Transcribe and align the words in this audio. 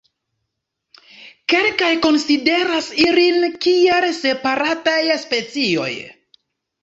Kelkaj 1.53 1.89
konsideras 2.05 2.87
ilin 3.05 3.45
kiel 3.65 4.07
separataj 4.21 4.99
specioj. 5.25 5.93